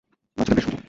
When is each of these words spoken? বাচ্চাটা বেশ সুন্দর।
বাচ্চাটা 0.37 0.55
বেশ 0.57 0.63
সুন্দর। 0.65 0.79